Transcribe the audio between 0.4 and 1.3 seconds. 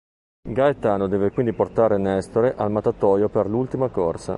Gaetano deve